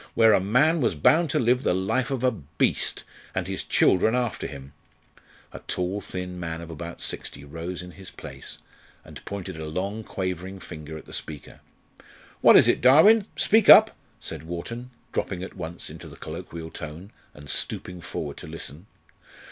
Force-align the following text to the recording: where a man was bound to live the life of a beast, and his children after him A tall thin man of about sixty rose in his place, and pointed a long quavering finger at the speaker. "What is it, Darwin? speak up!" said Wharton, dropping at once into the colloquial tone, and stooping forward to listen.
where 0.15 0.33
a 0.33 0.39
man 0.41 0.81
was 0.81 0.95
bound 0.95 1.29
to 1.29 1.37
live 1.37 1.61
the 1.61 1.75
life 1.75 2.09
of 2.09 2.23
a 2.23 2.31
beast, 2.31 3.03
and 3.35 3.45
his 3.45 3.61
children 3.63 4.15
after 4.15 4.47
him 4.47 4.73
A 5.53 5.59
tall 5.59 6.01
thin 6.01 6.39
man 6.39 6.59
of 6.59 6.71
about 6.71 6.99
sixty 7.03 7.43
rose 7.43 7.83
in 7.83 7.91
his 7.91 8.09
place, 8.09 8.57
and 9.05 9.23
pointed 9.25 9.59
a 9.59 9.67
long 9.69 10.03
quavering 10.03 10.59
finger 10.59 10.97
at 10.97 11.05
the 11.05 11.13
speaker. 11.13 11.59
"What 12.41 12.57
is 12.57 12.67
it, 12.67 12.81
Darwin? 12.81 13.27
speak 13.35 13.69
up!" 13.69 13.95
said 14.19 14.41
Wharton, 14.41 14.89
dropping 15.11 15.43
at 15.43 15.55
once 15.55 15.87
into 15.91 16.07
the 16.07 16.17
colloquial 16.17 16.71
tone, 16.71 17.11
and 17.35 17.47
stooping 17.47 18.01
forward 18.01 18.37
to 18.37 18.47
listen. 18.47 18.87